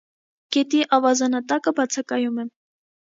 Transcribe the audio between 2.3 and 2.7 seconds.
է։